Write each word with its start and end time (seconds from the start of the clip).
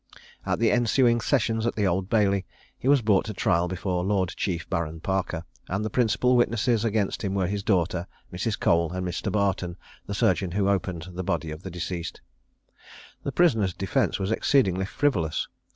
At 0.47 0.57
the 0.57 0.71
ensuing 0.71 1.21
sessions 1.21 1.67
at 1.67 1.75
the 1.75 1.85
Old 1.85 2.09
Bailey 2.09 2.43
he 2.75 2.87
was 2.87 3.03
brought 3.03 3.23
to 3.25 3.35
trial 3.35 3.67
before 3.67 4.03
Lord 4.03 4.29
Chief 4.29 4.67
Baron 4.67 4.99
Parker; 4.99 5.43
and 5.69 5.85
the 5.85 5.91
principal 5.91 6.35
witnesses 6.35 6.83
against 6.83 7.23
him 7.23 7.35
were 7.35 7.45
his 7.45 7.61
daughter, 7.61 8.07
Mrs. 8.33 8.59
Cole, 8.59 8.93
and 8.93 9.05
Mr. 9.07 9.31
Barton, 9.31 9.77
the 10.07 10.15
surgeon 10.15 10.49
who 10.53 10.67
opened 10.67 11.05
the 11.11 11.23
body 11.23 11.51
of 11.51 11.61
the 11.61 11.69
deceased. 11.69 12.19
The 13.21 13.31
prisoner's 13.31 13.75
defence 13.75 14.17
was 14.17 14.31
exceedingly 14.31 14.85
frivolous. 14.85 15.47